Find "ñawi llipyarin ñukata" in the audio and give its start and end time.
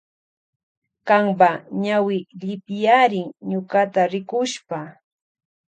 1.83-4.01